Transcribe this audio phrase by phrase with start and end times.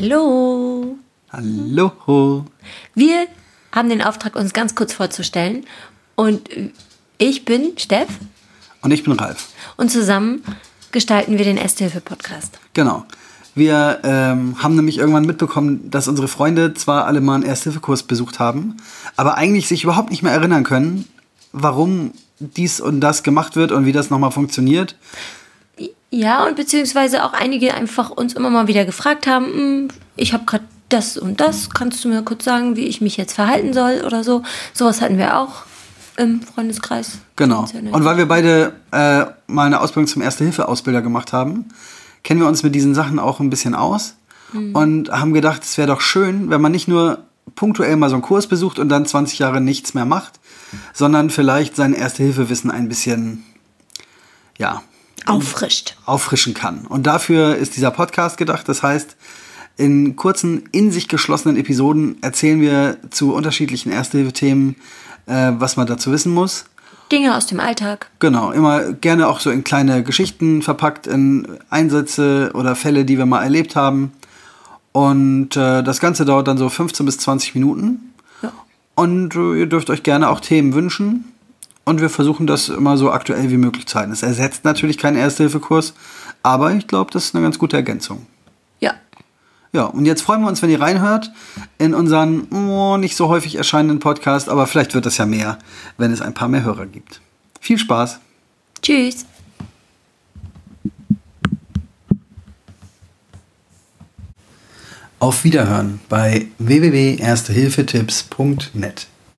[0.00, 0.96] Hallo.
[1.32, 2.44] Hallo.
[2.94, 3.26] Wir
[3.72, 5.66] haben den Auftrag, uns ganz kurz vorzustellen.
[6.14, 6.48] Und
[7.18, 8.06] ich bin Steff.
[8.80, 9.48] Und ich bin Ralf.
[9.76, 10.44] Und zusammen
[10.92, 12.60] gestalten wir den Ersthilfe-Podcast.
[12.74, 13.06] Genau.
[13.56, 18.38] Wir ähm, haben nämlich irgendwann mitbekommen, dass unsere Freunde zwar alle mal einen Ersthilfekurs besucht
[18.38, 18.76] haben,
[19.16, 21.08] aber eigentlich sich überhaupt nicht mehr erinnern können,
[21.50, 24.94] warum dies und das gemacht wird und wie das nochmal funktioniert.
[26.10, 30.44] Ja, und beziehungsweise auch einige einfach uns immer mal wieder gefragt haben, hm, ich habe
[30.46, 34.02] gerade das und das, kannst du mir kurz sagen, wie ich mich jetzt verhalten soll
[34.06, 34.42] oder so.
[34.72, 35.64] Sowas hatten wir auch
[36.16, 37.18] im Freundeskreis.
[37.36, 37.66] Genau.
[37.92, 41.66] Und weil wir beide äh, mal eine Ausbildung zum Erste-Hilfe-Ausbilder gemacht haben,
[42.24, 44.14] kennen wir uns mit diesen Sachen auch ein bisschen aus
[44.52, 44.74] mhm.
[44.74, 47.18] und haben gedacht, es wäre doch schön, wenn man nicht nur
[47.54, 50.40] punktuell mal so einen Kurs besucht und dann 20 Jahre nichts mehr macht,
[50.92, 53.44] sondern vielleicht sein Erste-Hilfe-Wissen ein bisschen,
[54.58, 54.82] ja,
[55.26, 55.96] auffrischt.
[56.06, 56.86] Auffrischen kann.
[56.86, 58.68] Und dafür ist dieser Podcast gedacht.
[58.68, 59.16] Das heißt,
[59.76, 64.76] in kurzen, in sich geschlossenen Episoden erzählen wir zu unterschiedlichen Erste-Hilfe-Themen,
[65.26, 66.64] äh, was man dazu wissen muss.
[67.12, 68.10] Dinge aus dem Alltag.
[68.18, 73.26] Genau, immer gerne auch so in kleine Geschichten verpackt, in Einsätze oder Fälle, die wir
[73.26, 74.12] mal erlebt haben.
[74.92, 78.12] Und äh, das Ganze dauert dann so 15 bis 20 Minuten.
[78.42, 78.52] Ja.
[78.94, 81.24] Und äh, ihr dürft euch gerne auch Themen wünschen.
[81.88, 84.12] Und wir versuchen das immer so aktuell wie möglich zu halten.
[84.12, 85.94] Es ersetzt natürlich keinen Erste-Hilfe-Kurs,
[86.42, 88.26] aber ich glaube, das ist eine ganz gute Ergänzung.
[88.78, 88.92] Ja.
[89.72, 91.32] Ja, und jetzt freuen wir uns, wenn ihr reinhört
[91.78, 95.58] in unseren oh, nicht so häufig erscheinenden Podcast, aber vielleicht wird das ja mehr,
[95.96, 97.22] wenn es ein paar mehr Hörer gibt.
[97.58, 98.18] Viel Spaß.
[98.82, 99.24] Tschüss.
[105.20, 109.06] Auf Wiederhören bei www.erstehilfetipps.net.